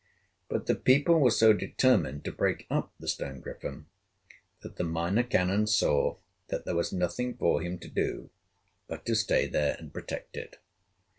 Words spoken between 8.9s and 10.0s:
to stay there and